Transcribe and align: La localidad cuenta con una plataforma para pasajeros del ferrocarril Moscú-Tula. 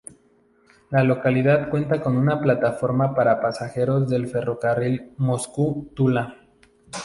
La 0.89 1.03
localidad 1.03 1.69
cuenta 1.69 2.01
con 2.01 2.17
una 2.17 2.41
plataforma 2.41 3.13
para 3.13 3.39
pasajeros 3.39 4.09
del 4.09 4.25
ferrocarril 4.27 5.11
Moscú-Tula. 5.19 6.37